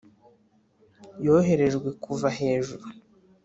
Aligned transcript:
yoherejwe 1.25 1.87
kuva 2.03 2.27
hejuru, 2.37 2.85